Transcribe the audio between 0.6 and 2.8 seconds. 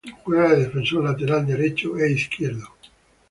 defensor lateral derecho e izquierdo.